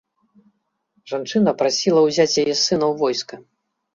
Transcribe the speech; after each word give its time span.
Жанчына 1.11 1.51
прасіла 1.59 2.01
ўзяць 2.07 2.39
яе 2.45 2.55
сына 2.65 2.85
ў 2.87 2.91
войска. 3.05 3.35